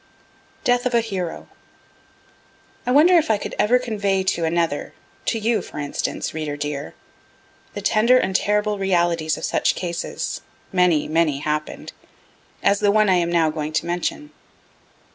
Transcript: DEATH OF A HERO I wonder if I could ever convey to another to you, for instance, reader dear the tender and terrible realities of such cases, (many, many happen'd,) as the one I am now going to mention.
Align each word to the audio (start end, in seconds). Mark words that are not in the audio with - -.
DEATH 0.63 0.87
OF 0.87 0.95
A 0.95 1.01
HERO 1.01 1.47
I 2.87 2.91
wonder 2.91 3.19
if 3.19 3.29
I 3.29 3.37
could 3.37 3.53
ever 3.59 3.77
convey 3.77 4.23
to 4.23 4.45
another 4.45 4.95
to 5.27 5.37
you, 5.37 5.61
for 5.61 5.77
instance, 5.77 6.33
reader 6.33 6.57
dear 6.57 6.95
the 7.75 7.83
tender 7.83 8.17
and 8.17 8.35
terrible 8.35 8.79
realities 8.79 9.37
of 9.37 9.45
such 9.45 9.75
cases, 9.75 10.41
(many, 10.73 11.07
many 11.07 11.37
happen'd,) 11.41 11.93
as 12.63 12.79
the 12.79 12.89
one 12.89 13.09
I 13.09 13.15
am 13.17 13.31
now 13.31 13.51
going 13.51 13.73
to 13.73 13.85
mention. 13.85 14.31